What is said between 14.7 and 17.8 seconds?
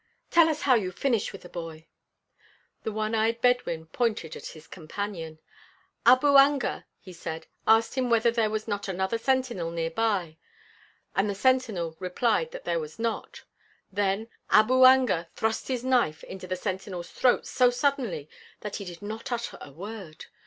Anga thrust his knife into the sentinel's throat so